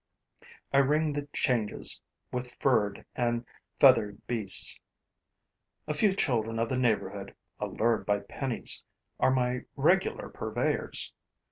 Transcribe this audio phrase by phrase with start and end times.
[0.73, 2.01] I ring the changes
[2.31, 3.45] with furred and
[3.79, 4.79] feathered beasts.
[5.87, 8.83] A few children of the neighborhood, allured by pennies,
[9.19, 11.13] are my regular purveyors.